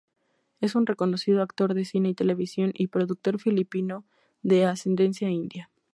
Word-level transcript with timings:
Es 0.61 0.73
un 0.73 0.87
reconocido 0.87 1.43
actor 1.43 1.75
de 1.75 1.85
cine 1.85 2.09
y 2.09 2.13
televisión 2.15 2.71
y 2.73 2.87
productor 2.87 3.39
filipino 3.39 4.03
de 4.41 4.65
ascendencia 4.65 5.29
india. 5.29 5.69